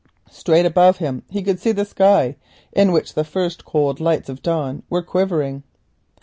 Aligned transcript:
Straight 0.31 0.65
above 0.65 0.97
him 0.97 1.21
he 1.29 1.43
could 1.43 1.59
see 1.59 1.71
the 1.71 1.85
sky, 1.85 2.35
in 2.73 2.91
which 2.91 3.13
the 3.13 3.23
first 3.23 3.65
cold 3.65 3.99
lights 3.99 4.29
of 4.29 4.41
dawn 4.41 4.81
were 4.89 5.03
quivering. 5.03 5.61